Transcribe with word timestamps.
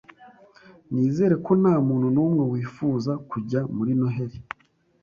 Nizera 0.91 1.35
ko 1.45 1.51
nta 1.61 1.73
muntu 1.87 2.07
n’umwe 2.15 2.43
wifuza 2.51 3.11
kujya 3.29 3.59
muri 3.75 3.91
Noheli 3.99 4.39